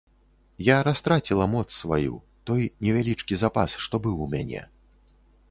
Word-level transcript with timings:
Я 0.67 0.77
растраціла 0.87 1.45
моц 1.51 1.67
сваю, 1.81 2.15
той 2.51 2.61
невялічкі 2.87 3.33
запас, 3.43 3.79
што 3.85 3.95
быў 4.09 4.15
у 4.27 4.29
мяне. 4.35 4.61